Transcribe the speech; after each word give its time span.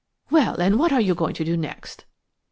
"Well, 0.31 0.55
and 0.59 0.79
what 0.79 0.91
are 0.91 0.99
you 0.99 1.13
going 1.13 1.35
to 1.35 1.45
do 1.45 1.55
next?" 1.55 2.05